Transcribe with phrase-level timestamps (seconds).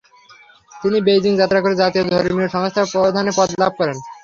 [0.71, 3.97] তিনি বেইজিং যাত্রা করে জাতীয় ধর্মীয় সংস্থার প্রধানের পদ লাভ করেন।